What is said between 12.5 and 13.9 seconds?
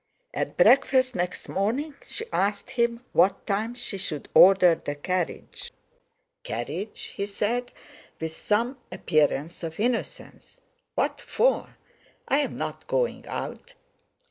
not going out!"